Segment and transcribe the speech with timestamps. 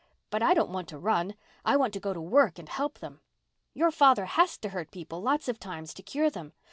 [0.31, 3.21] But I don't want to run—I want to go to work and help them.
[3.75, 6.53] Your father has to hurt people lots of times to cure them.